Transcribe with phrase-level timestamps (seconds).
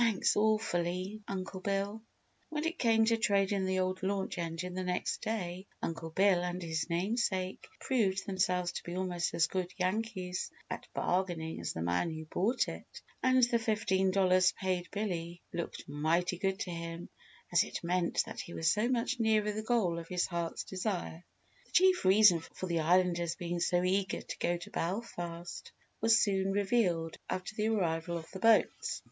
[0.03, 2.01] "Thanks, awfully, Uncle Bill!"
[2.49, 6.59] When it came to trading the old launch engine the next day Uncle Bill and
[6.59, 12.09] his namesake proved themselves to be almost as good Yankees at bargaining as the man
[12.09, 13.03] who bought it.
[13.21, 17.07] And the fifteen dollars paid Billy looked mighty good to him
[17.51, 21.23] as it meant that he was so much nearer the goal of his heart's desire.
[21.67, 25.71] The chief reason for the Islanders being so eager to go to Belfast
[26.01, 28.99] was soon revealed after the arrival of the boats.